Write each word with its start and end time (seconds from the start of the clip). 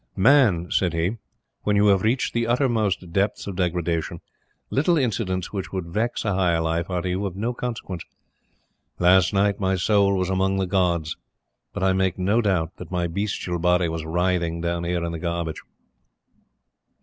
"Man," 0.17 0.71
said 0.71 0.93
he, 0.93 1.17
"when 1.61 1.75
you 1.75 1.85
have 1.89 2.01
reached 2.01 2.33
the 2.33 2.47
uttermost 2.47 3.11
depths 3.13 3.45
of 3.45 3.55
degradation, 3.55 4.19
little 4.71 4.97
incidents 4.97 5.53
which 5.53 5.71
would 5.71 5.85
vex 5.93 6.25
a 6.25 6.33
higher 6.33 6.59
life, 6.59 6.89
are 6.89 7.03
to 7.03 7.09
you 7.09 7.25
of 7.27 7.35
no 7.35 7.53
consequence. 7.53 8.03
Last 8.97 9.31
night, 9.31 9.59
my 9.59 9.75
soul 9.75 10.17
was 10.17 10.31
among 10.31 10.57
the 10.57 10.65
gods; 10.65 11.17
but 11.71 11.83
I 11.83 11.93
make 11.93 12.17
no 12.17 12.41
doubt 12.41 12.77
that 12.77 12.89
my 12.89 13.05
bestial 13.05 13.59
body 13.59 13.87
was 13.89 14.03
writhing 14.03 14.59
down 14.61 14.85
here 14.85 15.03
in 15.05 15.11
the 15.11 15.19
garbage." 15.19 15.61